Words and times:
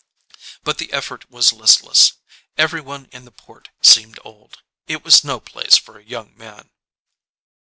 But 0.63 0.79
the 0.79 0.91
effort 0.91 1.29
was 1.29 1.53
listless. 1.53 2.13
Everyone 2.57 3.05
in 3.11 3.23
the 3.23 3.31
port 3.31 3.69
seemed 3.83 4.17
old. 4.25 4.63
It 4.87 5.03
was 5.03 5.23
no 5.23 5.39
place 5.39 5.77
for 5.77 5.99
a 5.99 6.03
young 6.03 6.35
man. 6.35 6.71